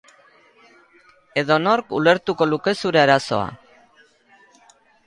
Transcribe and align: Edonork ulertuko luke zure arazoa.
Edonork 1.43 1.93
ulertuko 1.99 2.49
luke 2.55 2.75
zure 2.85 3.05
arazoa. 3.07 3.47